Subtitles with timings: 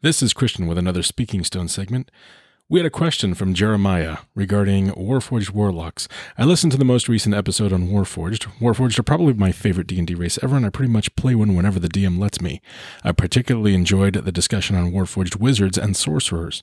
[0.00, 2.12] This is Christian with another Speaking Stone segment.
[2.68, 6.06] We had a question from Jeremiah regarding Warforged Warlocks.
[6.36, 8.46] I listened to the most recent episode on Warforged.
[8.60, 11.80] Warforged are probably my favorite D&D race ever, and I pretty much play one whenever
[11.80, 12.62] the DM lets me.
[13.02, 16.62] I particularly enjoyed the discussion on Warforged wizards and sorcerers.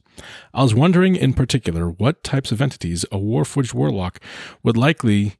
[0.54, 4.22] I was wondering in particular what types of entities a Warforged Warlock
[4.64, 5.34] would likely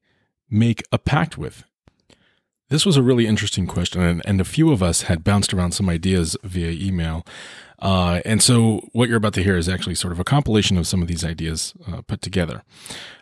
[0.50, 1.64] make a pact with.
[2.68, 5.74] This was a really interesting question, and, and a few of us had bounced around
[5.74, 7.24] some ideas via email.
[7.80, 10.88] Uh, and so, what you're about to hear is actually sort of a compilation of
[10.88, 12.64] some of these ideas uh, put together.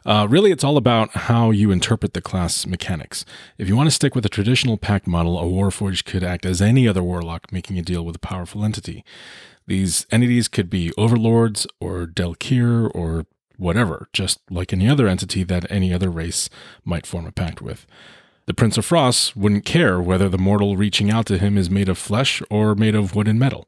[0.05, 3.25] Uh, really, it's all about how you interpret the class mechanics.
[3.57, 6.61] If you want to stick with a traditional pact model, a Warforged could act as
[6.61, 9.03] any other warlock making a deal with a powerful entity.
[9.65, 13.25] These entities could be overlords or Daelkyr or
[13.57, 16.49] whatever, just like any other entity that any other race
[16.83, 17.85] might form a pact with.
[18.45, 21.87] The Prince of Frost wouldn't care whether the mortal reaching out to him is made
[21.87, 23.67] of flesh or made of wood and metal.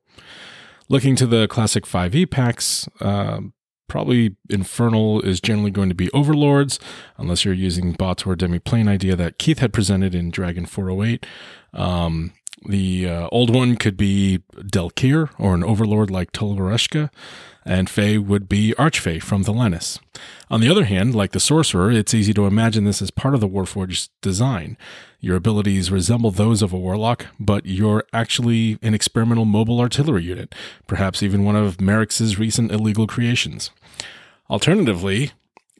[0.88, 3.39] Looking to the classic 5e packs, uh,
[3.88, 6.80] probably Infernal is generally going to be Overlords,
[7.17, 11.25] unless you're using bots or Demiplane idea that Keith had presented in Dragon 408.
[11.73, 12.33] Um,
[12.64, 17.09] the uh, old one could be Daelkyr or an overlord like Tul Oreshka,
[17.66, 20.00] and Fae would be Archfey from Thelanis.
[20.50, 23.42] On the other hand, like the sorcerer, it's easy to imagine this as part of
[23.42, 24.78] the Warforged's design.
[25.20, 30.53] Your abilities resemble those of a warlock, but you're actually an experimental mobile artillery unit,
[30.86, 33.72] perhaps even one of Merrix's recent illegal creations.
[34.50, 35.31] Alternatively,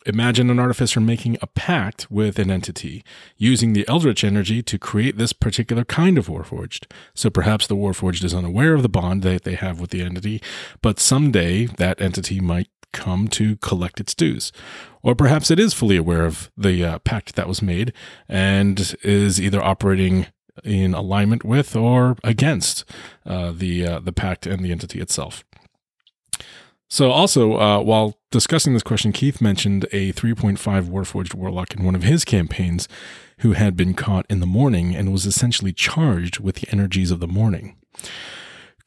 [0.06, 3.04] Imagine an artificer making a pact with an entity,
[3.38, 6.86] using the Eldritch energy to create this particular kind of Warforged.
[7.16, 10.42] So perhaps the Warforged is unaware of the bond that they have with the entity,
[10.82, 14.52] but someday that entity might come to collect its dues.
[15.02, 17.92] Or perhaps it is fully aware of the uh, pact that was made
[18.30, 20.28] and is either operating
[20.64, 22.86] in alignment with or against
[23.26, 25.44] uh, the uh, the pact and the entity itself.
[26.90, 30.58] So, also, uh, while discussing this question, Keith mentioned a 3.5
[30.90, 32.88] Warforged Warlock in one of his campaigns
[33.40, 37.20] who had been caught in the Mourning and was essentially charged with the energies of
[37.20, 37.76] the Mourning.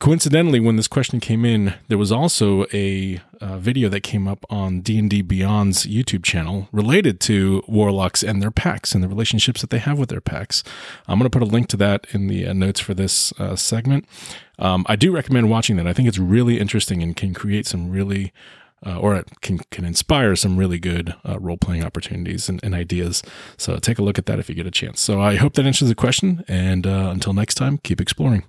[0.00, 4.44] Coincidentally, when this question came in, there was also a uh, video that came up
[4.48, 9.70] on D&D Beyond's YouTube channel related to warlocks and their packs and the relationships that
[9.70, 10.62] they have with their packs.
[11.08, 13.56] I'm going to put a link to that in the uh, notes for this uh,
[13.56, 14.06] segment.
[14.60, 15.88] Um, I do recommend watching that.
[15.88, 18.32] I think it's really interesting and can create some really
[18.86, 22.76] uh, or it can, can inspire some really good uh, role playing opportunities and, and,
[22.76, 23.24] ideas.
[23.56, 25.00] So take a look at that if you get a chance.
[25.00, 26.44] So I hope that answers the question.
[26.46, 28.44] And uh, until next time, keep exploring.